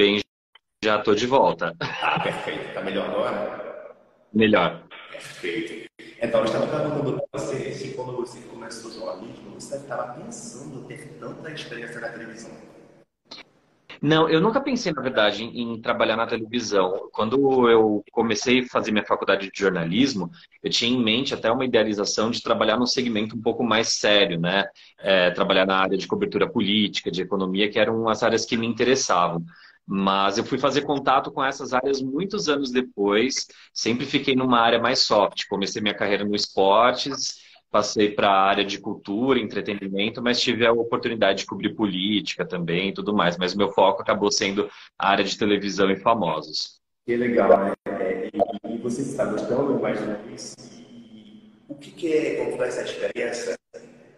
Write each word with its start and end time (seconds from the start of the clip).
bem, 0.00 0.18
já 0.82 0.98
estou 0.98 1.14
de 1.14 1.26
volta. 1.26 1.76
Ah, 1.78 2.18
perfeito. 2.20 2.68
Está 2.68 2.80
melhor 2.80 3.10
agora? 3.10 3.94
Melhor. 4.32 4.82
Perfeito. 5.10 5.90
Então, 6.22 6.40
eu 6.40 6.46
estava 6.46 6.66
perguntando 6.68 7.12
para 7.12 7.26
você 7.38 7.70
se 7.72 7.88
quando 7.90 8.16
você 8.16 8.40
começou 8.48 8.90
o 8.90 8.94
jornalismo, 8.94 9.60
você 9.60 9.76
estava 9.76 10.14
pensando 10.14 10.88
ter 10.88 11.18
tanta 11.20 11.50
experiência 11.52 12.00
na 12.00 12.08
televisão. 12.08 12.50
Não, 14.00 14.30
eu 14.30 14.40
nunca 14.40 14.62
pensei, 14.62 14.90
na 14.94 15.02
verdade, 15.02 15.44
em, 15.44 15.74
em, 15.74 15.80
trabalhar 15.82 16.16
na 16.16 16.26
televisão. 16.26 17.10
Quando 17.12 17.68
eu 17.68 18.02
comecei 18.10 18.60
a 18.60 18.66
fazer 18.66 18.92
minha 18.92 19.04
faculdade 19.04 19.50
de 19.50 19.58
jornalismo, 19.58 20.30
eu 20.62 20.70
tinha 20.70 20.90
em 20.90 21.02
mente 21.02 21.34
até 21.34 21.52
uma 21.52 21.66
idealização 21.66 22.30
de 22.30 22.42
trabalhar 22.42 22.78
num 22.78 22.86
segmento 22.86 23.36
um 23.36 23.42
pouco 23.42 23.62
mais 23.62 23.88
sério, 23.98 24.40
né? 24.40 24.64
É, 24.98 25.30
trabalhar 25.32 25.66
na 25.66 25.76
área 25.76 25.98
de 25.98 26.06
cobertura 26.06 26.48
política, 26.50 27.10
de 27.10 27.20
economia, 27.20 27.70
que 27.70 27.78
eram 27.78 28.08
as 28.08 28.22
áreas 28.22 28.46
que 28.46 28.56
me 28.56 28.66
interessavam. 28.66 29.44
Mas 29.92 30.38
eu 30.38 30.44
fui 30.44 30.56
fazer 30.56 30.82
contato 30.82 31.32
com 31.32 31.44
essas 31.44 31.72
áreas 31.72 32.00
muitos 32.00 32.48
anos 32.48 32.70
depois, 32.70 33.48
sempre 33.74 34.06
fiquei 34.06 34.36
numa 34.36 34.60
área 34.60 34.78
mais 34.78 35.00
soft. 35.00 35.48
Comecei 35.48 35.82
minha 35.82 35.96
carreira 35.96 36.24
no 36.24 36.36
esportes, 36.36 37.40
passei 37.72 38.08
para 38.12 38.28
a 38.30 38.40
área 38.40 38.64
de 38.64 38.78
cultura, 38.78 39.40
entretenimento, 39.40 40.22
mas 40.22 40.40
tive 40.40 40.64
a 40.64 40.70
oportunidade 40.72 41.40
de 41.40 41.46
cobrir 41.46 41.74
política 41.74 42.46
também 42.46 42.90
e 42.90 42.94
tudo 42.94 43.12
mais. 43.12 43.36
Mas 43.36 43.52
meu 43.52 43.72
foco 43.72 44.00
acabou 44.00 44.30
sendo 44.30 44.70
a 44.96 45.10
área 45.10 45.24
de 45.24 45.36
televisão 45.36 45.90
e 45.90 45.96
famosos. 45.96 46.80
Que 47.04 47.16
legal, 47.16 47.48
né? 47.64 47.72
É, 47.88 48.30
e 48.68 48.78
você 48.78 49.02
está 49.02 49.24
gostando 49.24 49.76
mais 49.80 49.98
disso? 50.24 50.54
O 51.68 51.74
que, 51.74 51.90
que 51.90 52.12
é, 52.12 52.36
com 52.36 52.52
toda 52.52 52.66
essa 52.66 52.84
experiência, 52.84 53.58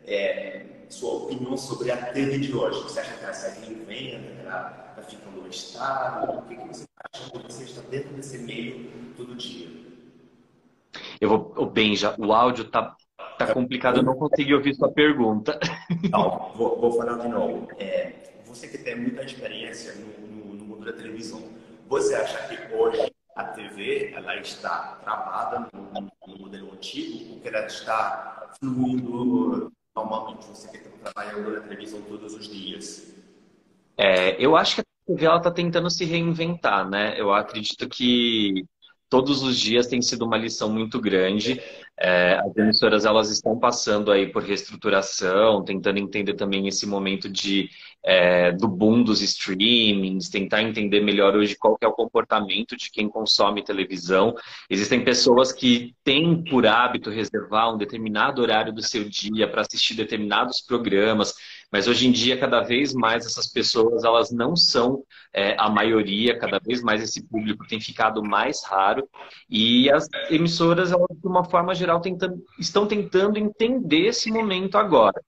é, 0.06 0.66
sua 0.92 1.24
opinião 1.24 1.56
sobre 1.56 1.90
a 1.90 1.96
TV 1.96 2.38
de 2.38 2.54
hoje? 2.54 2.82
Você 2.82 3.00
acha 3.00 3.14
que 3.14 3.24
ela 3.24 3.32
se 3.32 3.60
reinventa, 3.60 4.42
ela 4.42 4.86
está 4.90 5.02
ficando 5.02 5.40
no 5.40 5.48
estado? 5.48 6.38
O 6.38 6.42
que, 6.42 6.56
que 6.56 6.68
você 6.68 6.82
está 6.82 7.04
achando 7.14 7.44
que 7.44 7.52
você 7.52 7.64
está 7.64 7.80
dentro 7.88 8.14
desse 8.14 8.38
meio 8.38 8.90
todo 9.16 9.34
dia? 9.34 9.68
Eu 11.20 11.30
vou, 11.30 11.54
o 11.56 11.66
Benja, 11.66 12.14
o 12.18 12.32
áudio 12.32 12.70
tá, 12.70 12.94
tá 13.38 13.52
complicado, 13.54 13.98
eu 13.98 14.02
não 14.02 14.16
consegui 14.16 14.54
ouvir 14.54 14.74
sua 14.74 14.92
pergunta. 14.92 15.58
Não, 16.10 16.52
vou, 16.54 16.78
vou 16.78 16.92
falar 16.92 17.18
de 17.18 17.28
novo. 17.28 17.68
É, 17.78 18.12
você 18.44 18.68
que 18.68 18.76
tem 18.76 18.94
muita 18.94 19.22
experiência 19.22 19.94
no, 19.94 20.26
no, 20.26 20.54
no, 20.54 20.64
mundo 20.64 20.84
da 20.84 20.92
televisão, 20.92 21.42
você 21.88 22.14
acha 22.14 22.48
que 22.48 22.74
hoje 22.74 23.10
a 23.34 23.44
TV 23.44 24.12
ela 24.14 24.36
está 24.36 24.98
travada 25.02 25.70
no, 25.72 26.10
no 26.26 26.38
modelo 26.38 26.72
antigo 26.74 27.32
ou 27.32 27.40
que 27.40 27.48
ela 27.48 27.64
está 27.64 28.52
fluindo 28.60 29.72
normalmente? 29.94 30.46
Você 30.46 30.68
que 30.68 30.88
na 31.02 31.60
televisão 31.60 32.02
todos 32.02 32.34
os 32.34 32.48
dias? 32.48 33.14
É, 33.96 34.42
eu 34.44 34.56
acho 34.56 34.76
que 34.76 34.80
a 34.80 34.84
TV 35.06 35.36
está 35.36 35.50
tentando 35.50 35.90
se 35.90 36.04
reinventar, 36.04 36.88
né? 36.88 37.20
Eu 37.20 37.32
acredito 37.32 37.88
que 37.88 38.64
todos 39.08 39.42
os 39.42 39.58
dias 39.58 39.86
tem 39.86 40.00
sido 40.00 40.24
uma 40.24 40.36
lição 40.38 40.70
muito 40.72 41.00
grande. 41.00 41.60
É, 42.04 42.34
as 42.34 42.56
emissoras 42.56 43.04
elas 43.04 43.30
estão 43.30 43.56
passando 43.56 44.10
aí 44.10 44.26
por 44.26 44.42
reestruturação, 44.42 45.64
tentando 45.64 45.98
entender 45.98 46.34
também 46.34 46.66
esse 46.66 46.84
momento 46.84 47.28
de 47.28 47.70
é, 48.04 48.50
do 48.50 48.66
boom 48.66 49.04
dos 49.04 49.22
streamings, 49.22 50.28
tentar 50.28 50.62
entender 50.62 51.00
melhor 51.00 51.36
hoje 51.36 51.56
qual 51.56 51.78
é 51.80 51.86
o 51.86 51.92
comportamento 51.92 52.76
de 52.76 52.90
quem 52.90 53.08
consome 53.08 53.62
televisão. 53.62 54.34
Existem 54.68 55.04
pessoas 55.04 55.52
que 55.52 55.94
têm 56.02 56.42
por 56.42 56.66
hábito 56.66 57.10
reservar 57.10 57.72
um 57.72 57.78
determinado 57.78 58.42
horário 58.42 58.72
do 58.72 58.82
seu 58.82 59.04
dia 59.08 59.48
para 59.48 59.60
assistir 59.60 59.94
determinados 59.94 60.60
programas, 60.60 61.34
mas 61.70 61.86
hoje 61.86 62.08
em 62.08 62.12
dia 62.12 62.36
cada 62.36 62.62
vez 62.62 62.92
mais 62.92 63.24
essas 63.24 63.46
pessoas 63.46 64.02
elas 64.02 64.32
não 64.32 64.56
são 64.56 65.04
é, 65.32 65.54
a 65.58 65.70
maioria, 65.70 66.36
cada 66.38 66.58
vez 66.58 66.82
mais 66.82 67.00
esse 67.02 67.26
público 67.26 67.66
tem 67.66 67.80
ficado 67.80 68.22
mais 68.22 68.64
raro 68.64 69.08
e 69.48 69.90
as 69.90 70.08
emissoras 70.28 70.90
elas, 70.90 71.06
de 71.08 71.26
uma 71.26 71.44
forma 71.44 71.74
geral 71.74 71.91
tentando, 72.00 72.42
estão 72.58 72.86
tentando 72.86 73.38
entender 73.38 74.06
esse 74.06 74.30
momento 74.30 74.76
agora. 74.76 75.20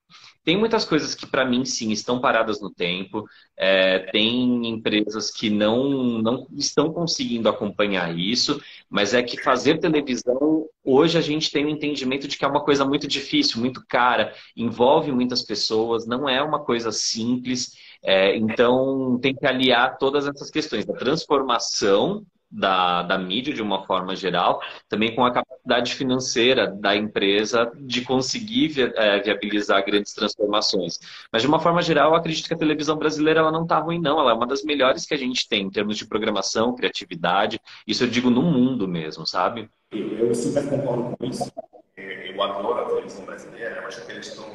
Tem 0.45 0.55
muitas 0.55 0.85
coisas 0.85 1.15
que, 1.15 1.25
para 1.25 1.43
mim, 1.43 1.65
sim, 1.65 1.91
estão 1.91 2.21
paradas 2.21 2.61
no 2.61 2.69
tempo. 2.69 3.25
É, 3.57 3.99
tem 4.11 4.67
empresas 4.67 5.31
que 5.31 5.49
não, 5.49 5.89
não 6.21 6.47
estão 6.55 6.93
conseguindo 6.93 7.49
acompanhar 7.49 8.15
isso, 8.15 8.61
mas 8.87 9.15
é 9.15 9.23
que 9.23 9.41
fazer 9.41 9.79
televisão, 9.79 10.67
hoje 10.83 11.17
a 11.17 11.21
gente 11.21 11.51
tem 11.51 11.65
o 11.65 11.67
um 11.67 11.71
entendimento 11.71 12.27
de 12.27 12.37
que 12.37 12.45
é 12.45 12.47
uma 12.47 12.63
coisa 12.63 12.85
muito 12.85 13.07
difícil, 13.07 13.59
muito 13.59 13.83
cara, 13.87 14.33
envolve 14.55 15.11
muitas 15.11 15.41
pessoas, 15.41 16.05
não 16.05 16.29
é 16.29 16.43
uma 16.43 16.63
coisa 16.63 16.91
simples. 16.91 17.73
É, 18.03 18.35
então, 18.37 19.17
tem 19.19 19.33
que 19.33 19.47
aliar 19.47 19.97
todas 19.97 20.27
essas 20.27 20.51
questões 20.51 20.85
da 20.85 20.93
transformação 20.93 22.23
da, 22.55 23.03
da 23.03 23.17
mídia 23.17 23.53
de 23.53 23.61
uma 23.61 23.85
forma 23.85 24.15
geral, 24.15 24.61
também 24.87 25.13
com 25.13 25.25
a 25.25 25.31
capacidade 25.31 25.93
financeira 25.93 26.67
da 26.67 26.95
empresa 26.95 27.69
de 27.75 28.01
conseguir 28.01 28.93
é, 28.95 29.19
viabilizar 29.19 29.85
grandes 29.85 30.13
transformações. 30.13 30.97
Mas 31.31 31.41
de 31.41 31.47
uma 31.49 31.59
forma 31.59 31.81
geral, 31.81 32.11
eu 32.11 32.15
acredito 32.15 32.47
que 32.47 32.53
a 32.53 32.57
televisão 32.57 32.95
brasileira 32.97 33.41
ela 33.41 33.51
não 33.51 33.63
está 33.63 33.77
ruim, 33.79 33.99
não. 33.99 34.19
Ela 34.19 34.31
é 34.31 34.33
uma 34.33 34.47
das 34.47 34.63
melhores 34.63 35.05
que 35.05 35.13
a 35.13 35.17
gente 35.17 35.47
tem 35.49 35.63
em 35.63 35.69
termos 35.69 35.97
de 35.97 36.07
programação, 36.07 36.73
criatividade. 36.73 37.59
Isso 37.85 38.05
eu 38.05 38.07
digo 38.07 38.29
no 38.29 38.41
mundo 38.41 38.87
mesmo, 38.87 39.27
sabe? 39.27 39.69
Eu, 39.91 40.27
eu 40.29 40.35
super 40.35 40.69
concordo 40.69 41.17
com 41.17 41.25
isso. 41.25 41.51
Eu 41.97 42.41
adoro 42.41 42.81
a 42.81 42.85
televisão 42.85 43.25
brasileira. 43.25 43.81
Eu 43.81 43.87
acho 43.87 44.05
que 44.05 44.11
eles 44.13 44.27
estão, 44.27 44.45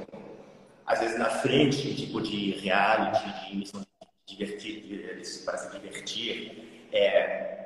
às 0.86 1.00
vezes, 1.00 1.18
na 1.18 1.28
frente 1.28 1.94
tipo, 1.94 2.20
de 2.20 2.52
reality, 2.52 3.46
de 3.46 3.52
emissão 3.52 3.80
de 4.26 4.36
divertir, 4.36 4.80
de, 4.82 5.44
para 5.44 5.58
se 5.58 5.70
divertir. 5.78 6.88
É, 6.92 7.59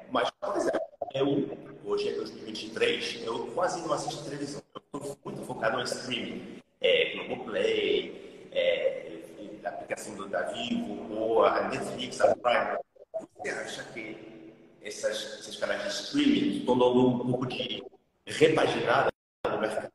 eu, 1.14 1.56
hoje 1.84 2.08
é 2.08 2.12
2023, 2.14 3.22
eu 3.24 3.46
quase 3.54 3.80
não 3.82 3.92
assisto 3.92 4.24
televisão. 4.24 4.60
Eu 4.74 5.00
estou 5.00 5.18
muito 5.24 5.42
focado 5.42 5.76
no 5.76 5.84
streaming. 5.84 6.58
É, 6.80 7.14
Globoplay, 7.14 8.48
é, 8.52 9.20
aplicação 9.64 10.14
do 10.16 10.28
da 10.28 10.42
Vivo, 10.42 11.14
ou 11.14 11.44
a 11.44 11.68
Netflix, 11.68 12.20
a 12.20 12.34
Prime. 12.34 12.78
Você 13.38 13.50
acha 13.50 13.84
que 13.84 14.52
essas, 14.82 15.40
esses 15.40 15.56
canais 15.56 15.82
de 15.82 15.88
streaming 15.88 16.58
estão 16.58 16.76
dando 16.76 17.08
um 17.08 17.18
pouco 17.30 17.46
de 17.46 17.84
repaginada 18.26 19.10
no 19.48 19.60
mercado? 19.60 19.90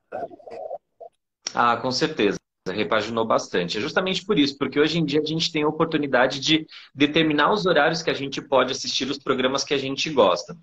Ah, 1.54 1.78
com 1.78 1.92
certeza 1.92 2.40
repaginou 2.74 3.26
bastante. 3.26 3.78
É 3.78 3.82
justamente 3.82 4.26
por 4.26 4.38
isso, 4.38 4.58
porque 4.58 4.80
hoje 4.80 5.00
em 5.00 5.06
dia 5.06 5.22
a 5.22 5.26
gente 5.26 5.52
tem 5.52 5.64
a 5.64 5.68
oportunidade 5.68 6.40
de 6.40 6.66
determinar 6.94 7.52
os 7.52 7.66
horários 7.66 8.02
que 8.02 8.10
a 8.10 8.14
gente 8.14 8.42
pode 8.42 8.72
assistir 8.72 9.10
os 9.10 9.18
programas 9.18 9.64
que 9.64 9.74
a 9.74 9.78
gente 9.78 10.10
gosta. 10.10 10.56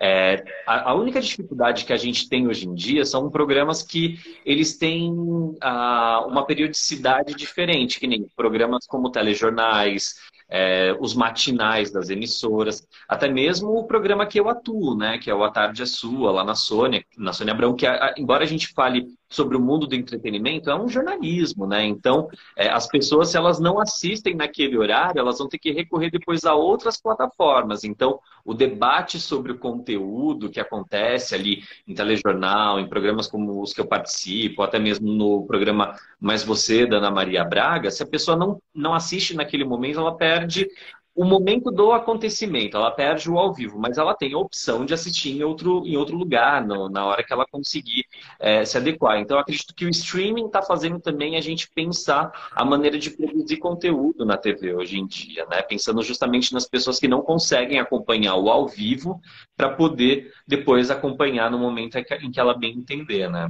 É, 0.00 0.44
a, 0.66 0.90
a, 0.90 0.94
única 0.94 1.20
dificuldade 1.20 1.84
que 1.84 1.92
a 1.92 1.96
gente 1.96 2.28
tem 2.28 2.48
hoje 2.48 2.66
em 2.66 2.74
dia 2.74 3.04
são 3.04 3.30
programas 3.30 3.80
que 3.80 4.18
eles 4.44 4.76
têm 4.76 5.14
ah, 5.60 6.24
uma 6.26 6.44
periodicidade 6.44 7.34
diferente, 7.34 8.00
que 8.00 8.06
nem 8.06 8.26
programas 8.36 8.86
como 8.86 9.10
telejornais, 9.10 10.14
é, 10.48 10.94
os 11.00 11.14
matinais 11.14 11.90
das 11.90 12.10
emissoras, 12.10 12.86
até 13.08 13.28
mesmo 13.28 13.70
o 13.70 13.86
programa 13.86 14.26
que 14.26 14.38
eu 14.38 14.48
atuo, 14.48 14.96
né, 14.96 15.18
que 15.18 15.30
é 15.30 15.34
o 15.34 15.42
A 15.42 15.50
Tarde 15.50 15.82
é 15.82 15.86
Sua, 15.86 16.30
lá 16.30 16.44
na 16.44 16.54
Sônia, 16.54 17.04
na 17.16 17.32
Sônia 17.32 17.54
Abrão, 17.54 17.74
que 17.74 17.86
embora 18.16 18.44
a 18.44 18.46
gente 18.46 18.68
fale 18.68 19.06
sobre 19.34 19.56
o 19.56 19.60
mundo 19.60 19.86
do 19.86 19.94
entretenimento, 19.94 20.70
é 20.70 20.74
um 20.74 20.88
jornalismo, 20.88 21.66
né? 21.66 21.84
Então, 21.84 22.28
é, 22.56 22.68
as 22.68 22.86
pessoas, 22.86 23.30
se 23.30 23.36
elas 23.36 23.58
não 23.58 23.80
assistem 23.80 24.34
naquele 24.34 24.78
horário, 24.78 25.18
elas 25.18 25.38
vão 25.38 25.48
ter 25.48 25.58
que 25.58 25.72
recorrer 25.72 26.10
depois 26.10 26.44
a 26.44 26.54
outras 26.54 27.00
plataformas. 27.00 27.82
Então, 27.84 28.20
o 28.44 28.54
debate 28.54 29.18
sobre 29.18 29.52
o 29.52 29.58
conteúdo 29.58 30.50
que 30.50 30.60
acontece 30.60 31.34
ali 31.34 31.64
em 31.86 31.94
telejornal, 31.94 32.78
em 32.78 32.88
programas 32.88 33.26
como 33.26 33.60
os 33.60 33.72
que 33.72 33.80
eu 33.80 33.86
participo, 33.86 34.62
até 34.62 34.78
mesmo 34.78 35.12
no 35.12 35.44
programa 35.46 35.96
Mais 36.20 36.44
Você, 36.44 36.86
da 36.86 36.98
Ana 36.98 37.10
Maria 37.10 37.44
Braga, 37.44 37.90
se 37.90 38.02
a 38.02 38.06
pessoa 38.06 38.36
não, 38.36 38.60
não 38.74 38.94
assiste 38.94 39.34
naquele 39.34 39.64
momento, 39.64 39.98
ela 39.98 40.16
perde 40.16 40.68
o 41.14 41.24
momento 41.24 41.70
do 41.70 41.92
acontecimento, 41.92 42.76
ela 42.76 42.90
perde 42.90 43.30
o 43.30 43.38
ao 43.38 43.54
vivo, 43.54 43.78
mas 43.78 43.96
ela 43.98 44.14
tem 44.14 44.34
a 44.34 44.38
opção 44.38 44.84
de 44.84 44.92
assistir 44.92 45.30
em 45.30 45.44
outro, 45.44 45.86
em 45.86 45.96
outro 45.96 46.16
lugar, 46.16 46.66
no, 46.66 46.88
na 46.88 47.06
hora 47.06 47.22
que 47.22 47.32
ela 47.32 47.46
conseguir 47.46 48.04
é, 48.40 48.64
se 48.64 48.76
adequar. 48.76 49.20
Então, 49.20 49.38
acredito 49.38 49.74
que 49.74 49.84
o 49.84 49.88
streaming 49.88 50.46
está 50.46 50.60
fazendo 50.60 50.98
também 50.98 51.36
a 51.36 51.40
gente 51.40 51.70
pensar 51.70 52.50
a 52.50 52.64
maneira 52.64 52.98
de 52.98 53.10
produzir 53.10 53.58
conteúdo 53.58 54.24
na 54.24 54.36
TV 54.36 54.74
hoje 54.74 54.98
em 54.98 55.06
dia, 55.06 55.46
né? 55.46 55.62
Pensando 55.62 56.02
justamente 56.02 56.52
nas 56.52 56.66
pessoas 56.66 56.98
que 56.98 57.06
não 57.06 57.22
conseguem 57.22 57.78
acompanhar 57.78 58.34
o 58.34 58.50
ao 58.50 58.66
vivo 58.66 59.20
para 59.56 59.70
poder 59.70 60.32
depois 60.48 60.90
acompanhar 60.90 61.48
no 61.48 61.58
momento 61.58 61.96
em 61.96 62.30
que 62.30 62.40
ela 62.40 62.58
bem 62.58 62.76
entender, 62.76 63.30
né? 63.30 63.48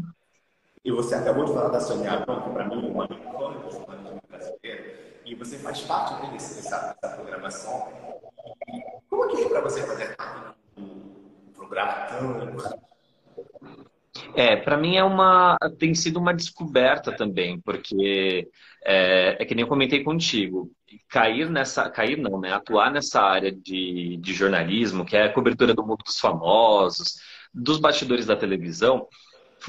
E 0.85 0.93
você 0.93 1.15
acabou 1.15 1.47
de 1.47 1.55
falar 1.55 1.71
da 1.71 1.81
Sônia 1.81 2.13
Abrão, 2.13 2.43
que 2.43 2.51
para 2.51 2.69
mim 2.69 2.89
é 2.89 2.91
uma 2.91 3.05
icônica 3.07 3.67
do 3.67 3.71
jornalismo 3.71 4.21
brasileiro 4.29 5.14
e 5.25 5.35
você 5.35 5.59
faz 5.59 5.81
parte 5.83 6.23
né, 6.23 6.31
desse, 6.33 6.57
dessa, 6.57 6.97
dessa 7.01 7.17
programação. 7.17 7.89
Como 9.09 9.25
é 9.25 9.29
que 9.29 9.43
é 9.43 9.49
para 9.49 9.61
você 9.61 9.83
fazer 9.83 10.17
parte 10.17 10.55
um 10.77 11.53
programa 11.55 11.93
tão 12.07 12.85
É, 14.35 14.57
para 14.57 14.77
mim 14.77 14.97
é 14.97 15.05
uma 15.05 15.57
tem 15.79 15.95
sido 15.95 16.19
uma 16.19 16.35
descoberta 16.35 17.13
também, 17.13 17.61
porque 17.61 18.49
é, 18.85 19.37
é, 19.41 19.45
que 19.45 19.55
nem 19.55 19.63
eu 19.63 19.69
comentei 19.69 20.05
contigo, 20.05 20.71
cair 21.09 21.49
nessa, 21.49 21.89
cair 21.89 22.19
não, 22.19 22.41
né? 22.41 22.53
Atuar 22.53 22.91
nessa 22.93 23.23
área 23.23 23.51
de, 23.51 24.19
de 24.19 24.33
jornalismo, 24.35 25.05
que 25.05 25.17
é 25.17 25.25
a 25.25 25.33
cobertura 25.33 25.75
do 25.75 25.87
mundo 25.87 26.05
dos 26.05 26.19
famosos, 26.19 27.15
dos 27.53 27.79
bastidores 27.79 28.27
da 28.27 28.37
televisão, 28.37 29.09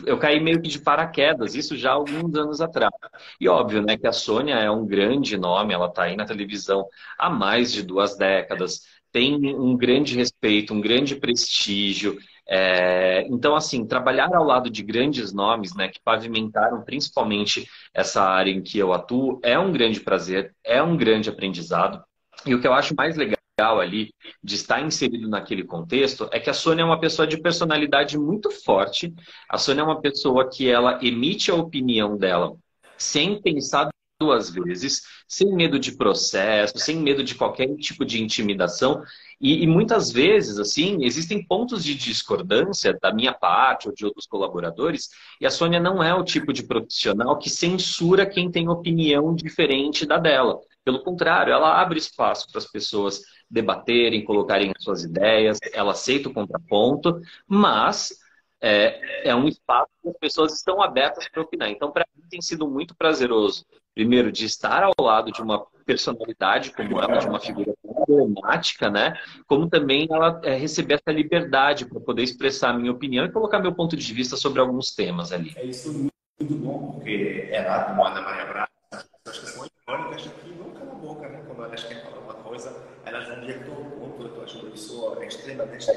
eu 0.06 0.18
caí 0.18 0.40
meio 0.40 0.62
que 0.62 0.70
de 0.70 0.80
paraquedas, 0.80 1.56
isso 1.56 1.78
já 1.78 1.92
há 1.92 1.94
alguns 1.94 2.36
anos 2.36 2.62
atrás. 2.62 2.92
E 3.40 3.48
óbvio, 3.48 3.82
né, 3.82 3.98
que 3.98 4.08
a 4.08 4.12
Sônia 4.12 4.56
é 4.56 4.70
um 4.70 4.86
grande 4.86 5.38
nome, 5.38 5.74
ela 5.74 5.88
está 5.88 6.04
aí 6.04 6.16
na 6.16 6.26
televisão 6.26 6.88
há 7.18 7.30
mais 7.30 7.72
de 7.72 7.84
duas 7.84 8.18
décadas, 8.18 8.82
tem 9.12 9.56
um 9.56 9.78
grande 9.78 10.16
respeito, 10.16 10.74
um 10.74 10.82
grande 10.82 11.16
prestígio, 11.16 12.18
é, 12.48 13.26
então, 13.28 13.56
assim, 13.56 13.88
trabalhar 13.88 14.34
ao 14.36 14.44
lado 14.44 14.70
de 14.70 14.84
grandes 14.84 15.34
nomes, 15.34 15.76
né, 15.76 15.88
que 15.88 16.00
pavimentaram 16.04 16.84
principalmente 16.84 17.68
essa 17.94 18.22
área 18.24 18.52
em 18.52 18.62
que 18.62 18.78
eu 18.78 18.94
atuo, 18.94 19.40
é 19.44 19.58
um 19.58 19.72
grande 19.72 20.00
prazer, 20.00 20.54
é 20.64 20.82
um 20.82 20.96
grande 20.96 21.30
aprendizado. 21.30 22.04
E 22.46 22.54
o 22.54 22.62
que 22.62 22.68
eu 22.68 22.74
acho 22.74 22.94
mais 22.96 23.16
legal 23.18 23.35
ali 23.58 24.14
de 24.44 24.56
estar 24.56 24.82
inserido 24.82 25.30
naquele 25.30 25.64
contexto 25.64 26.28
é 26.32 26.40
que 26.40 26.50
a 26.50 26.54
Sônia 26.54 26.82
é 26.82 26.86
uma 26.86 27.00
pessoa 27.00 27.26
de 27.26 27.38
personalidade 27.38 28.18
muito 28.18 28.52
forte. 28.52 29.14
A 29.50 29.58
Sônia 29.58 29.82
é 29.82 29.86
uma 29.86 30.02
pessoa 30.02 30.50
que 30.50 30.70
ela 30.70 31.00
emite 31.02 31.50
a 31.50 31.56
opinião 31.56 32.18
dela 32.18 32.54
sem 32.98 33.42
pensar 33.42 33.90
duas 34.20 34.50
vezes, 34.50 35.04
sem 35.28 35.54
medo 35.54 35.80
de 35.80 35.96
processo, 35.96 36.78
sem 36.78 36.98
medo 36.98 37.24
de 37.24 37.36
qualquer 37.36 37.74
tipo 37.78 38.06
de 38.06 38.22
intimidação. 38.22 39.02
E, 39.40 39.64
e, 39.64 39.68
muitas 39.68 40.12
vezes, 40.12 40.58
assim, 40.58 41.04
existem 41.04 41.46
pontos 41.46 41.84
de 41.84 41.94
discordância 41.94 42.98
da 43.02 43.14
minha 43.14 43.34
parte 43.34 43.88
ou 43.88 43.94
de 43.94 44.06
outros 44.06 44.26
colaboradores, 44.26 45.10
e 45.40 45.46
a 45.46 45.52
Sônia 45.52 45.80
não 45.80 46.02
é 46.02 46.14
o 46.14 46.24
tipo 46.24 46.54
de 46.54 46.64
profissional 46.64 47.38
que 47.38 47.50
censura 47.50 48.26
quem 48.26 48.50
tem 48.50 48.70
opinião 48.70 49.36
diferente 49.36 50.06
da 50.06 50.18
dela. 50.18 50.60
Pelo 50.86 51.04
contrário, 51.04 51.52
ela 51.52 51.82
abre 51.82 51.98
espaço 51.98 52.48
para 52.50 52.60
as 52.60 52.72
pessoas 52.72 53.22
debaterem, 53.50 54.24
colocarem 54.24 54.72
as 54.76 54.84
suas 54.84 55.04
ideias, 55.04 55.60
ela 55.74 55.92
aceita 55.92 56.30
o 56.30 56.34
contraponto, 56.34 57.20
mas 57.48 58.14
é, 58.62 59.30
é 59.30 59.36
um 59.36 59.48
espaço 59.48 59.90
que 60.02 60.10
as 60.10 60.18
pessoas 60.18 60.54
estão 60.54 60.82
abertas 60.82 61.28
para 61.28 61.42
opinar. 61.42 61.70
Então, 61.70 61.92
para 61.92 62.06
mim, 62.16 62.24
tem 62.30 62.42
sido 62.42 62.68
muito 62.68 62.96
prazeroso, 62.96 63.66
primeiro, 63.94 64.32
de 64.32 64.46
estar 64.46 64.84
ao 64.84 64.94
lado 65.00 65.32
de 65.32 65.42
uma 65.42 65.66
personalidade 65.86 66.72
como 66.72 67.00
ela, 67.00 67.18
de 67.18 67.28
uma 67.28 67.40
figura 67.40 67.74
emblemática, 67.84 68.90
né? 68.90 69.14
Como 69.46 69.70
também 69.70 70.08
ela 70.10 70.40
é, 70.44 70.56
receber 70.56 70.96
essa 70.96 71.16
liberdade 71.16 71.86
para 71.86 72.00
poder 72.00 72.24
expressar 72.24 72.72
a 72.72 72.74
minha 72.74 72.92
opinião 72.92 73.26
e 73.26 73.32
colocar 73.32 73.60
meu 73.60 73.74
ponto 73.74 73.96
de 73.96 74.14
vista 74.14 74.36
sobre 74.36 74.60
alguns 74.60 74.94
temas 74.94 75.32
ali. 75.32 75.54
É 75.56 75.66
isso 75.66 75.92
muito 76.40 76.56
bom, 76.56 76.92
porque 76.94 77.52
como 77.88 78.06
Ana 78.06 78.22
Maria 78.22 78.46
Braga, 78.46 78.70
as 78.92 79.04
pessoas 79.38 79.50
são 79.52 79.66
icônicas 79.66 80.22
que 80.24 80.50
não 80.50 80.72
calam 80.72 80.92
a 80.92 80.96
boca, 80.96 81.30
né? 81.30 81.44
Quando 81.48 81.66
elas 81.66 81.84
querem 81.84 82.04
falar 82.04 82.20
uma 82.20 82.34
coisa, 82.34 82.76
elas 83.06 83.28
vão 83.28 83.40
direto 83.42 83.72
ao 83.72 83.78
ponto. 83.78 84.24
Eu 84.24 84.44
acho 84.44 84.60
uma 84.60 84.72
pessoa 84.72 85.16
extremamente. 85.46 85.92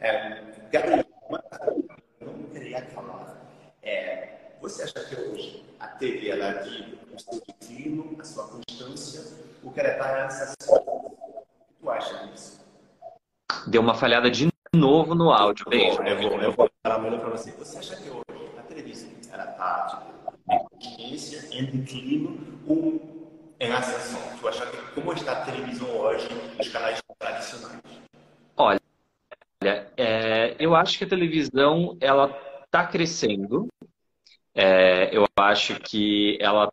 É, 0.00 0.42
Gabriel, 0.70 1.04
não 2.20 2.42
queria 2.52 2.82
falar. 2.86 3.36
É, 3.82 4.28
você 4.60 4.84
acha 4.84 5.04
que 5.04 5.16
hoje 5.16 5.64
a 5.80 5.88
TV 5.88 6.30
ela 6.30 6.62
vive 6.62 6.98
o 7.12 7.18
seu 7.18 7.42
declínio, 7.46 8.16
a 8.20 8.24
sua 8.24 8.48
constância, 8.48 9.22
o 9.62 9.72
que 9.72 9.80
ela 9.80 9.90
está 9.90 10.24
nessa 10.24 10.54
O 10.68 11.10
que 11.10 11.74
tu 11.80 11.90
acha 11.90 12.26
disso? 12.28 12.64
Deu 13.66 13.82
uma 13.82 13.94
falhada 13.94 14.30
de 14.30 14.48
novo 14.72 15.14
no 15.14 15.32
áudio. 15.32 15.66
Beijo. 15.68 16.00
Eu 16.02 16.16
vou, 16.16 16.40
eu 16.40 16.52
vou 16.52 16.70
falar 16.82 16.98
melhor 17.00 17.20
para 17.20 17.30
você. 17.30 17.50
Você 17.52 17.78
acha 17.78 17.96
que 17.96 18.08
hoje 18.08 18.50
a 18.56 18.62
televisão 18.62 19.10
ela 19.32 19.50
está 19.50 19.86
tipo, 19.86 20.54
em 20.54 20.58
consciência, 20.68 21.48
em 21.50 21.64
declínio 21.66 22.60
ou 22.68 23.00
em 23.58 23.72
ascensão? 23.72 24.20
Tu 24.38 24.48
acha 24.48 24.66
que 24.66 24.76
como 24.94 25.12
está 25.12 25.32
a 25.32 25.44
televisão 25.44 25.88
hoje 25.96 26.28
nos 26.56 26.68
canais 26.68 27.00
tradicionais? 27.18 27.77
Olha, 29.62 29.92
é, 29.96 30.56
eu 30.58 30.74
acho 30.74 30.98
que 30.98 31.04
a 31.04 31.08
televisão 31.08 31.96
ela 32.00 32.26
está 32.64 32.86
crescendo. 32.86 33.66
É, 34.54 35.16
eu 35.16 35.26
acho 35.36 35.78
que 35.80 36.38
ela 36.40 36.70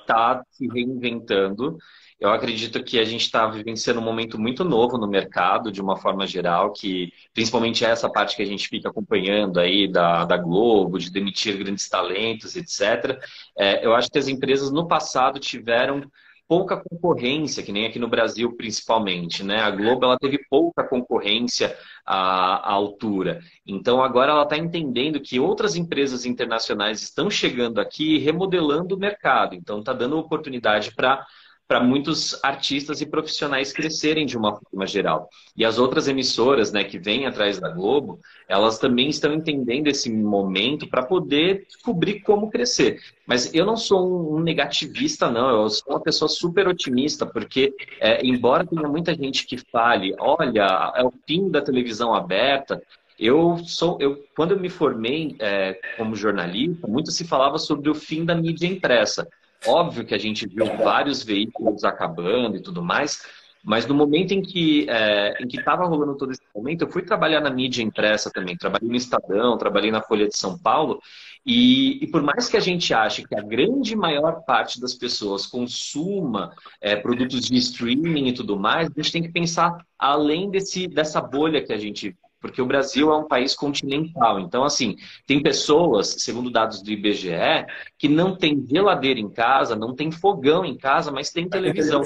está 0.00 0.42
se 0.50 0.66
reinventando. 0.68 1.76
Eu 2.20 2.30
acredito 2.30 2.82
que 2.82 2.98
a 2.98 3.04
gente 3.04 3.22
está 3.22 3.46
vivenciando 3.46 4.00
um 4.00 4.04
momento 4.04 4.38
muito 4.40 4.64
novo 4.64 4.98
no 4.98 5.06
mercado, 5.06 5.70
de 5.70 5.80
uma 5.80 5.96
forma 5.96 6.26
geral, 6.26 6.72
que 6.72 7.12
principalmente 7.32 7.84
essa 7.84 8.10
parte 8.10 8.34
que 8.36 8.42
a 8.42 8.46
gente 8.46 8.68
fica 8.68 8.88
acompanhando 8.88 9.60
aí 9.60 9.86
da, 9.90 10.24
da 10.24 10.36
Globo, 10.36 10.98
de 10.98 11.10
demitir 11.12 11.56
grandes 11.58 11.88
talentos, 11.88 12.56
etc. 12.56 13.20
É, 13.56 13.84
eu 13.86 13.94
acho 13.94 14.10
que 14.10 14.18
as 14.18 14.26
empresas 14.28 14.70
no 14.72 14.88
passado 14.88 15.38
tiveram 15.38 16.02
pouca 16.48 16.82
concorrência, 16.82 17.62
que 17.62 17.70
nem 17.70 17.86
aqui 17.86 17.98
no 17.98 18.08
Brasil 18.08 18.56
principalmente, 18.56 19.44
né? 19.44 19.60
A 19.60 19.70
Globo 19.70 20.06
ela 20.06 20.18
teve 20.18 20.38
pouca 20.48 20.82
concorrência 20.82 21.76
à, 22.06 22.70
à 22.70 22.72
altura. 22.72 23.40
Então 23.66 24.02
agora 24.02 24.32
ela 24.32 24.44
está 24.44 24.56
entendendo 24.56 25.20
que 25.20 25.38
outras 25.38 25.76
empresas 25.76 26.24
internacionais 26.24 27.02
estão 27.02 27.30
chegando 27.30 27.80
aqui 27.80 28.16
e 28.16 28.18
remodelando 28.18 28.96
o 28.96 28.98
mercado. 28.98 29.54
Então 29.54 29.80
está 29.80 29.92
dando 29.92 30.18
oportunidade 30.18 30.94
para 30.94 31.24
para 31.68 31.80
muitos 31.80 32.42
artistas 32.42 33.02
e 33.02 33.06
profissionais 33.06 33.72
crescerem 33.72 34.24
de 34.24 34.38
uma 34.38 34.56
forma 34.56 34.86
geral. 34.86 35.28
E 35.54 35.66
as 35.66 35.78
outras 35.78 36.08
emissoras, 36.08 36.72
né, 36.72 36.82
que 36.82 36.98
vêm 36.98 37.26
atrás 37.26 37.60
da 37.60 37.68
Globo, 37.68 38.18
elas 38.48 38.78
também 38.78 39.10
estão 39.10 39.34
entendendo 39.34 39.86
esse 39.86 40.10
momento 40.10 40.88
para 40.88 41.04
poder 41.04 41.66
descobrir 41.66 42.20
como 42.20 42.50
crescer. 42.50 42.98
Mas 43.26 43.52
eu 43.52 43.66
não 43.66 43.76
sou 43.76 44.34
um 44.34 44.40
negativista, 44.40 45.30
não. 45.30 45.50
Eu 45.50 45.68
sou 45.68 45.92
uma 45.92 46.00
pessoa 46.00 46.28
super 46.28 46.66
otimista, 46.66 47.26
porque 47.26 47.74
é, 48.00 48.26
embora 48.26 48.66
tenha 48.66 48.88
muita 48.88 49.14
gente 49.14 49.46
que 49.46 49.58
fale, 49.58 50.16
olha, 50.18 50.92
é 50.96 51.04
o 51.04 51.12
fim 51.26 51.50
da 51.50 51.60
televisão 51.60 52.14
aberta, 52.14 52.82
eu 53.18 53.58
sou, 53.64 53.98
eu, 54.00 54.24
quando 54.36 54.52
eu 54.52 54.60
me 54.60 54.68
formei 54.68 55.34
é, 55.40 55.78
como 55.96 56.14
jornalista, 56.14 56.86
muito 56.86 57.10
se 57.10 57.26
falava 57.26 57.58
sobre 57.58 57.90
o 57.90 57.94
fim 57.94 58.24
da 58.24 58.34
mídia 58.34 58.68
impressa. 58.68 59.28
Óbvio 59.66 60.04
que 60.04 60.14
a 60.14 60.18
gente 60.18 60.46
viu 60.46 60.66
vários 60.76 61.22
veículos 61.22 61.84
acabando 61.84 62.56
e 62.56 62.62
tudo 62.62 62.82
mais, 62.82 63.22
mas 63.64 63.86
no 63.86 63.94
momento 63.94 64.32
em 64.32 64.40
que 64.40 64.88
é, 64.88 65.42
em 65.42 65.48
que 65.48 65.58
estava 65.58 65.84
rolando 65.84 66.16
todo 66.16 66.32
esse 66.32 66.42
momento, 66.54 66.82
eu 66.82 66.90
fui 66.90 67.02
trabalhar 67.02 67.40
na 67.40 67.50
mídia 67.50 67.82
impressa 67.82 68.30
também. 68.30 68.56
Trabalhei 68.56 68.88
no 68.88 68.96
Estadão, 68.96 69.58
trabalhei 69.58 69.90
na 69.90 70.00
Folha 70.00 70.28
de 70.28 70.36
São 70.36 70.56
Paulo. 70.58 71.00
E, 71.44 72.02
e 72.02 72.06
por 72.10 72.22
mais 72.22 72.48
que 72.48 72.56
a 72.56 72.60
gente 72.60 72.92
ache 72.94 73.26
que 73.26 73.34
a 73.34 73.42
grande 73.42 73.96
maior 73.96 74.42
parte 74.44 74.80
das 74.80 74.94
pessoas 74.94 75.46
consuma 75.46 76.52
é, 76.80 76.94
produtos 76.96 77.46
de 77.46 77.56
streaming 77.56 78.28
e 78.28 78.32
tudo 78.32 78.58
mais, 78.58 78.88
a 78.88 79.02
gente 79.02 79.12
tem 79.12 79.22
que 79.22 79.32
pensar 79.32 79.84
além 79.98 80.50
desse, 80.50 80.86
dessa 80.86 81.20
bolha 81.20 81.64
que 81.64 81.72
a 81.72 81.78
gente 81.78 82.16
porque 82.40 82.62
o 82.62 82.66
Brasil 82.66 83.12
é 83.12 83.16
um 83.16 83.26
país 83.26 83.54
continental. 83.54 84.38
Então, 84.40 84.64
assim, 84.64 84.96
tem 85.26 85.42
pessoas, 85.42 86.16
segundo 86.18 86.50
dados 86.50 86.82
do 86.82 86.90
IBGE, 86.90 87.66
que 87.98 88.08
não 88.08 88.36
tem 88.36 88.64
geladeira 88.66 89.18
em 89.18 89.28
casa, 89.28 89.74
não 89.74 89.94
tem 89.94 90.10
fogão 90.10 90.64
em 90.64 90.76
casa, 90.76 91.10
mas 91.10 91.30
tem 91.30 91.48
televisão. 91.48 92.02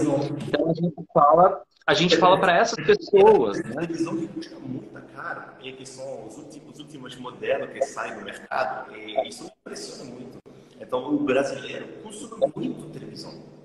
Então 0.47 0.71
a 0.71 0.75
gente 0.75 0.95
fala, 1.13 1.63
a 1.87 1.95
gente 1.95 2.17
fala 2.17 2.39
para 2.39 2.57
essas 2.57 2.85
pessoas. 2.85 3.63
Né? 3.63 3.75
televisão 3.75 4.17
que 4.17 4.29
custa 4.29 4.59
muito 4.59 5.15
caro 5.15 5.43
e 5.63 5.73
que 5.73 5.87
são 5.87 6.27
os 6.27 6.39
últimos, 6.39 6.75
os 6.75 6.81
últimos 6.81 7.17
modelos 7.17 7.71
que 7.71 7.83
saem 7.83 8.17
no 8.17 8.25
mercado, 8.25 8.95
e 8.97 9.29
isso 9.29 9.51
impressiona 9.61 10.11
muito. 10.11 10.39
Então, 10.81 11.15
o 11.15 11.19
brasileiro 11.19 11.87
consome 12.03 12.53
muito 12.57 12.91
televisão. 12.91 13.62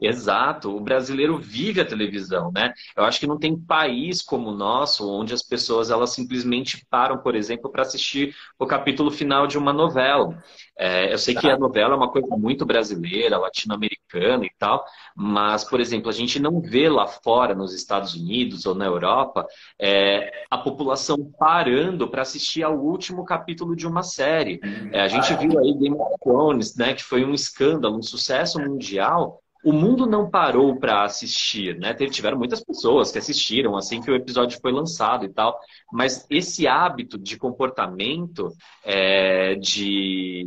Exato, 0.00 0.74
o 0.76 0.80
brasileiro 0.80 1.38
vive 1.38 1.80
a 1.80 1.84
televisão, 1.84 2.52
né? 2.52 2.72
Eu 2.96 3.04
acho 3.04 3.18
que 3.18 3.26
não 3.26 3.38
tem 3.38 3.58
país 3.58 4.22
como 4.22 4.50
o 4.50 4.56
nosso 4.56 5.10
onde 5.10 5.34
as 5.34 5.42
pessoas 5.42 5.90
elas 5.90 6.10
simplesmente 6.10 6.86
param, 6.88 7.18
por 7.18 7.34
exemplo, 7.34 7.70
para 7.70 7.82
assistir 7.82 8.34
o 8.58 8.66
capítulo 8.66 9.10
final 9.10 9.46
de 9.46 9.58
uma 9.58 9.72
novela. 9.72 10.40
É, 10.78 11.12
eu 11.12 11.18
sei 11.18 11.34
que 11.34 11.50
a 11.50 11.58
novela 11.58 11.94
é 11.94 11.96
uma 11.96 12.10
coisa 12.10 12.36
muito 12.36 12.64
brasileira, 12.64 13.36
latino-americana 13.36 14.44
e 14.44 14.50
tal, 14.56 14.84
mas, 15.16 15.64
por 15.64 15.80
exemplo, 15.80 16.08
a 16.08 16.12
gente 16.12 16.38
não 16.38 16.60
vê 16.60 16.88
lá 16.88 17.08
fora, 17.08 17.52
nos 17.52 17.74
Estados 17.74 18.14
Unidos 18.14 18.64
ou 18.66 18.76
na 18.76 18.84
Europa, 18.84 19.44
é, 19.80 20.30
a 20.48 20.58
população 20.58 21.16
parando 21.36 22.08
para 22.08 22.22
assistir 22.22 22.62
ao 22.62 22.78
último 22.78 23.24
capítulo 23.24 23.74
de 23.74 23.86
uma 23.86 24.04
série. 24.04 24.60
É, 24.92 25.00
a 25.00 25.08
gente 25.08 25.34
viu 25.34 25.58
aí 25.58 25.74
Game 25.74 25.96
of 25.96 26.14
Thrones, 26.22 26.76
né, 26.76 26.94
que 26.94 27.02
foi 27.02 27.24
um 27.24 27.34
escândalo, 27.34 27.98
um 27.98 28.02
sucesso 28.02 28.60
mundial 28.60 29.42
o 29.64 29.72
mundo 29.72 30.06
não 30.06 30.30
parou 30.30 30.76
para 30.76 31.04
assistir, 31.04 31.76
né? 31.78 31.92
Tiveram 31.94 32.38
muitas 32.38 32.62
pessoas 32.62 33.10
que 33.10 33.18
assistiram 33.18 33.76
assim 33.76 34.00
que 34.00 34.10
o 34.10 34.14
episódio 34.14 34.58
foi 34.60 34.72
lançado 34.72 35.24
e 35.24 35.28
tal, 35.28 35.58
mas 35.92 36.26
esse 36.30 36.66
hábito 36.66 37.18
de 37.18 37.36
comportamento 37.36 38.52
é, 38.84 39.56
de, 39.56 40.46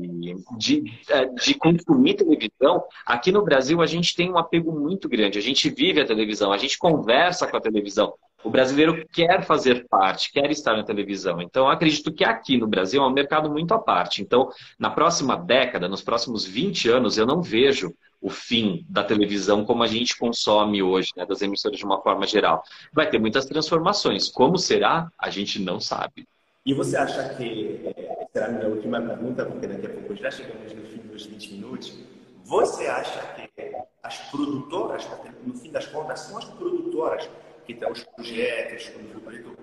de, 0.57 0.83
é, 1.09 1.25
de 1.25 1.53
consumir 1.55 2.15
televisão, 2.15 2.83
aqui 3.05 3.31
no 3.31 3.43
Brasil 3.43 3.81
a 3.81 3.85
gente 3.85 4.15
tem 4.15 4.31
um 4.31 4.37
apego 4.37 4.71
muito 4.71 5.09
grande. 5.09 5.37
A 5.37 5.41
gente 5.41 5.69
vive 5.69 6.01
a 6.01 6.05
televisão, 6.05 6.51
a 6.51 6.57
gente 6.57 6.77
conversa 6.77 7.47
com 7.47 7.57
a 7.57 7.61
televisão. 7.61 8.13
O 8.43 8.49
brasileiro 8.49 9.05
quer 9.13 9.43
fazer 9.43 9.85
parte, 9.87 10.31
quer 10.31 10.49
estar 10.49 10.75
na 10.75 10.83
televisão. 10.83 11.41
Então, 11.41 11.69
acredito 11.69 12.11
que 12.11 12.23
aqui 12.23 12.57
no 12.57 12.67
Brasil 12.67 13.01
é 13.01 13.05
um 13.05 13.11
mercado 13.11 13.51
muito 13.51 13.73
à 13.73 13.77
parte. 13.77 14.21
Então, 14.21 14.49
na 14.79 14.89
próxima 14.89 15.35
década, 15.35 15.87
nos 15.87 16.01
próximos 16.01 16.43
20 16.43 16.89
anos, 16.89 17.17
eu 17.17 17.25
não 17.25 17.41
vejo 17.41 17.93
o 18.21 18.29
fim 18.29 18.85
da 18.87 19.03
televisão 19.03 19.65
como 19.65 19.83
a 19.83 19.87
gente 19.87 20.17
consome 20.17 20.83
hoje, 20.83 21.09
né, 21.17 21.25
das 21.25 21.41
emissoras 21.41 21.77
de 21.77 21.83
uma 21.83 21.99
forma 22.01 22.27
geral. 22.27 22.63
Vai 22.93 23.09
ter 23.09 23.19
muitas 23.19 23.45
transformações. 23.45 24.29
Como 24.29 24.57
será? 24.57 25.11
A 25.17 25.29
gente 25.29 25.59
não 25.59 25.79
sabe. 25.79 26.27
E 26.63 26.73
você 26.73 26.95
acha 26.95 27.33
que, 27.35 27.81
é, 27.97 28.27
será 28.31 28.45
a 28.45 28.49
minha 28.49 28.67
última 28.67 29.01
pergunta, 29.01 29.43
porque 29.45 29.65
daqui 29.65 29.87
a 29.87 29.89
pouco 29.89 30.15
já 30.15 30.29
chegamos 30.29 30.71
no 30.71 30.83
fim 30.83 30.99
dos 30.99 31.25
20 31.25 31.53
minutos, 31.53 31.97
você 32.43 32.85
acha 32.85 33.19
que 33.33 33.71
as 34.03 34.17
produtoras, 34.29 35.07
no 35.43 35.55
fim 35.55 35.71
das 35.71 35.87
contas, 35.87 36.19
são 36.19 36.37
as 36.37 36.45
produtoras 36.45 37.27
que 37.65 37.73
têm 37.73 37.91
os 37.91 38.03
projetos, 38.03 38.91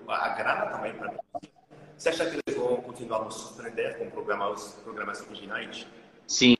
a 0.07 0.29
grana 0.29 0.65
também 0.67 0.93
para 0.93 1.13
Você 1.97 2.09
acha 2.09 2.25
que 2.29 2.39
eles 2.45 2.59
vão 2.59 2.77
continuar 2.77 3.23
nos 3.23 3.35
surpreender 3.35 3.97
com 3.97 4.09
programas, 4.09 4.79
programas 4.83 5.21
originais? 5.21 5.87
Sim, 6.27 6.55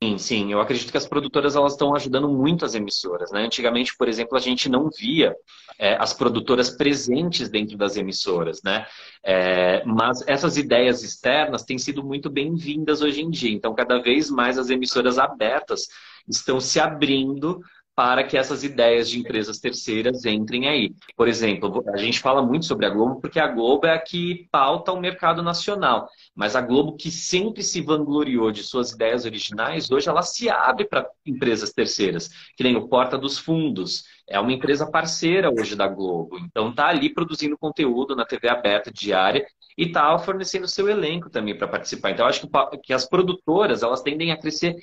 Sim, 0.00 0.16
sim. 0.16 0.52
Eu 0.52 0.60
acredito 0.60 0.92
que 0.92 0.96
as 0.96 1.08
produtoras 1.08 1.56
elas 1.56 1.72
estão 1.72 1.92
ajudando 1.92 2.28
muito 2.28 2.64
as 2.64 2.76
emissoras. 2.76 3.32
Né? 3.32 3.44
Antigamente, 3.44 3.96
por 3.96 4.08
exemplo, 4.08 4.36
a 4.36 4.40
gente 4.40 4.68
não 4.68 4.88
via 4.96 5.34
é, 5.76 5.96
as 5.96 6.12
produtoras 6.14 6.70
presentes 6.70 7.48
dentro 7.48 7.76
das 7.76 7.96
emissoras. 7.96 8.62
Né? 8.62 8.86
É, 9.24 9.84
mas 9.84 10.22
essas 10.28 10.56
ideias 10.56 11.02
externas 11.02 11.64
têm 11.64 11.78
sido 11.78 12.04
muito 12.04 12.30
bem-vindas 12.30 13.02
hoje 13.02 13.22
em 13.22 13.30
dia. 13.30 13.50
Então, 13.50 13.74
cada 13.74 13.98
vez 14.00 14.30
mais 14.30 14.56
as 14.56 14.70
emissoras 14.70 15.18
abertas 15.18 15.88
estão 16.28 16.60
se 16.60 16.78
abrindo 16.78 17.60
para 17.98 18.22
que 18.22 18.38
essas 18.38 18.62
ideias 18.62 19.10
de 19.10 19.18
empresas 19.18 19.58
terceiras 19.58 20.24
entrem 20.24 20.68
aí. 20.68 20.94
Por 21.16 21.26
exemplo, 21.26 21.82
a 21.92 21.96
gente 21.96 22.20
fala 22.20 22.40
muito 22.40 22.64
sobre 22.64 22.86
a 22.86 22.90
Globo 22.90 23.20
porque 23.20 23.40
a 23.40 23.48
Globo 23.48 23.88
é 23.88 23.92
a 23.92 23.98
que 23.98 24.46
pauta 24.52 24.92
o 24.92 25.00
mercado 25.00 25.42
nacional. 25.42 26.08
Mas 26.32 26.54
a 26.54 26.60
Globo, 26.60 26.96
que 26.96 27.10
sempre 27.10 27.60
se 27.60 27.80
vangloriou 27.80 28.52
de 28.52 28.62
suas 28.62 28.92
ideias 28.92 29.24
originais, 29.24 29.90
hoje 29.90 30.08
ela 30.08 30.22
se 30.22 30.48
abre 30.48 30.84
para 30.84 31.10
empresas 31.26 31.72
terceiras, 31.72 32.30
que 32.56 32.62
nem 32.62 32.76
o 32.76 32.86
Porta 32.86 33.18
dos 33.18 33.36
Fundos. 33.36 34.04
É 34.28 34.38
uma 34.38 34.52
empresa 34.52 34.88
parceira 34.88 35.50
hoje 35.50 35.74
da 35.74 35.88
Globo. 35.88 36.38
Então 36.38 36.70
está 36.70 36.86
ali 36.86 37.12
produzindo 37.12 37.58
conteúdo 37.58 38.14
na 38.14 38.24
TV 38.24 38.48
aberta 38.48 38.92
diária 38.92 39.44
e 39.76 39.86
está 39.86 40.16
fornecendo 40.20 40.68
seu 40.68 40.88
elenco 40.88 41.28
também 41.30 41.58
para 41.58 41.66
participar. 41.66 42.12
Então, 42.12 42.26
acho 42.26 42.48
que 42.80 42.92
as 42.92 43.08
produtoras 43.08 43.82
elas 43.82 44.02
tendem 44.02 44.30
a 44.30 44.36
crescer 44.36 44.76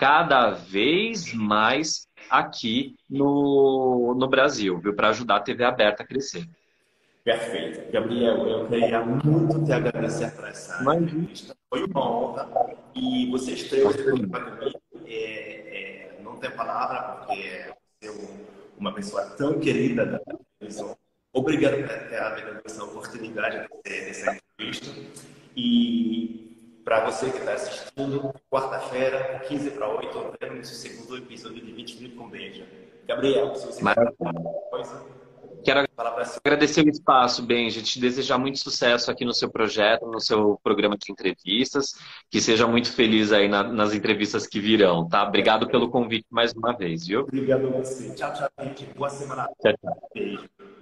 cada 0.00 0.50
vez 0.50 1.34
mais 1.34 2.06
aqui 2.30 2.96
no, 3.08 4.14
no 4.16 4.28
Brasil, 4.28 4.78
viu? 4.78 4.94
Para 4.94 5.08
ajudar 5.08 5.36
a 5.36 5.40
TV 5.40 5.64
aberta 5.64 6.02
a 6.02 6.06
crescer. 6.06 6.48
Perfeito. 7.24 7.92
Gabriel, 7.92 8.46
eu 8.48 8.68
queria 8.68 9.04
muito 9.04 9.64
te 9.64 9.72
agradecer 9.72 10.30
por 10.34 10.48
essa 10.48 10.82
Mas... 10.82 11.02
entrevista. 11.02 11.56
Foi 11.68 11.84
uma 11.84 12.10
honra. 12.10 12.48
E 12.94 13.30
você 13.30 13.52
estreou 13.52 13.92
comigo. 13.92 14.36
É, 15.06 15.12
é, 15.12 16.18
não 16.22 16.36
tem 16.36 16.50
palavra, 16.50 17.26
porque 17.26 17.72
você 18.00 18.08
é 18.08 18.12
uma 18.78 18.92
pessoa 18.94 19.24
tão 19.36 19.60
querida 19.60 20.06
da 20.06 20.20
televisão. 20.58 20.96
Obrigado 21.32 21.76
por 21.76 21.88
ter 21.88 22.10
dado 22.10 22.60
essa 22.64 22.84
oportunidade 22.84 23.68
dessa 23.84 24.36
entrevista. 24.58 24.90
E 25.56 26.49
para 26.84 27.04
você 27.10 27.30
que 27.30 27.38
está 27.38 27.52
assistindo, 27.52 28.32
quarta-feira, 28.50 29.40
15 29.46 29.70
para 29.72 29.88
8, 29.88 30.34
vemos 30.40 30.70
o 30.70 30.74
segundo 30.74 31.16
episódio 31.16 31.64
de 31.64 31.72
20 31.72 31.96
minutos 31.96 32.18
com 32.18 32.28
Benja. 32.28 32.66
Gabriel, 33.06 33.54
se 33.54 33.66
você 33.66 33.82
Maravilha. 33.82 34.14
quer 34.18 34.26
alguma 34.26 34.52
coisa, 34.70 35.04
Quero 35.62 35.86
agradecer 36.42 36.86
o 36.86 36.88
espaço, 36.88 37.42
Benja, 37.42 37.82
te 37.82 38.00
desejar 38.00 38.38
muito 38.38 38.58
sucesso 38.58 39.10
aqui 39.10 39.24
no 39.24 39.34
seu 39.34 39.50
projeto, 39.50 40.06
no 40.06 40.18
seu 40.20 40.58
programa 40.62 40.96
de 40.96 41.12
entrevistas, 41.12 41.94
que 42.30 42.40
seja 42.40 42.66
muito 42.66 42.90
feliz 42.90 43.30
aí 43.30 43.48
na, 43.48 43.62
nas 43.62 43.92
entrevistas 43.94 44.46
que 44.46 44.58
virão, 44.58 45.06
tá? 45.06 45.26
Obrigado 45.26 45.68
pelo 45.68 45.90
convite 45.90 46.26
mais 46.30 46.52
uma 46.54 46.72
vez, 46.72 47.06
viu? 47.06 47.20
Obrigado 47.22 47.66
a 47.66 47.70
você. 47.70 48.14
Tchau, 48.14 48.32
tchau, 48.32 48.48
gente. 48.58 48.86
Boa 48.96 49.10
semana. 49.10 49.48
Tchau, 49.60 49.74
tchau. 49.82 50.08
Beijo. 50.14 50.79